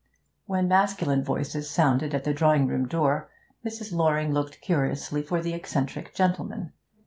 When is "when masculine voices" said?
0.47-1.69